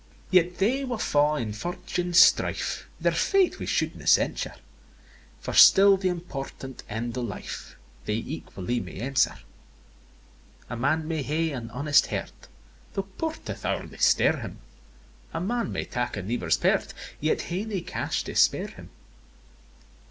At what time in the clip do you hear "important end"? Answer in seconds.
6.05-7.15